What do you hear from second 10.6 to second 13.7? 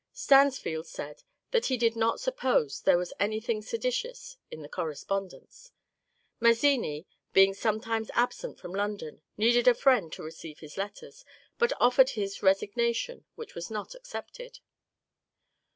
letters,— but offered his resignation, which was